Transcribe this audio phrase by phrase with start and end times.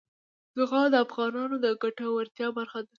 [0.55, 2.89] زغال د افغانانو د ګټورتیا برخه ده.